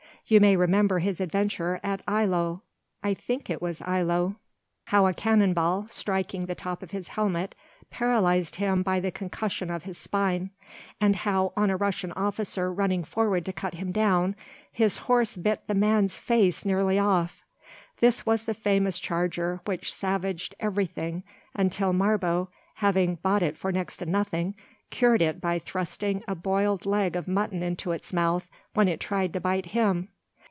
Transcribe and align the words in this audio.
You 0.27 0.39
may 0.39 0.55
remember 0.55 0.99
his 0.99 1.19
adventure 1.19 1.81
at 1.83 2.05
Eylau—I 2.07 3.13
think 3.15 3.49
it 3.49 3.61
was 3.61 3.81
Eylau—how 3.81 5.05
a 5.05 5.13
cannon 5.13 5.53
ball, 5.53 5.87
striking 5.89 6.45
the 6.45 6.55
top 6.55 6.81
of 6.81 6.91
his 6.91 7.09
helmet, 7.09 7.53
paralyzed 7.89 8.55
him 8.55 8.81
by 8.81 9.01
the 9.01 9.11
concussion 9.11 9.69
of 9.69 9.83
his 9.83 9.97
spine; 9.97 10.51
and 11.01 11.17
how, 11.17 11.51
on 11.57 11.69
a 11.69 11.75
Russian 11.75 12.13
officer 12.13 12.71
running 12.71 13.03
forward 13.03 13.43
to 13.43 13.51
cut 13.51 13.73
him 13.73 13.91
down, 13.91 14.37
his 14.71 14.95
horse 14.99 15.35
bit 15.35 15.67
the 15.67 15.73
man's 15.75 16.17
face 16.17 16.63
nearly 16.63 16.97
off. 16.97 17.43
This 17.99 18.25
was 18.25 18.45
the 18.45 18.53
famous 18.53 18.99
charger 18.99 19.59
which 19.65 19.93
savaged 19.93 20.55
everything 20.61 21.23
until 21.55 21.91
Marbot, 21.91 22.47
having 22.75 23.15
bought 23.15 23.43
it 23.43 23.57
for 23.57 23.69
next 23.73 23.97
to 23.97 24.05
nothing, 24.05 24.55
cured 24.91 25.21
it 25.21 25.41
by 25.41 25.59
thrusting 25.59 26.23
a 26.25 26.35
boiling 26.35 26.79
leg 26.85 27.17
of 27.17 27.27
mutton 27.27 27.61
into 27.61 27.91
its 27.91 28.13
mouth 28.13 28.47
when 28.73 28.87
it 28.87 29.01
tried 29.01 29.33
to 29.33 29.39
bite 29.41 29.65
him. 29.67 30.07